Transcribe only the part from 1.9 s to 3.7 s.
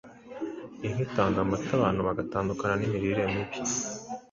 bagatandukana n’imirire mibi.